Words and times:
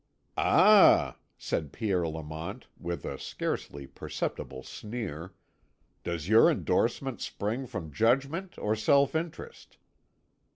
"Ah," 0.39 1.17
said 1.37 1.71
Pierre 1.71 2.07
Lamont, 2.07 2.65
with 2.79 3.05
a 3.05 3.19
scarcely 3.19 3.85
perceptible 3.85 4.63
sneer, 4.63 5.35
"does 6.03 6.27
your 6.27 6.49
endorsement 6.49 7.21
spring 7.21 7.67
from 7.67 7.91
judgment 7.93 8.57
or 8.57 8.75
self 8.75 9.13
interest?" 9.13 9.77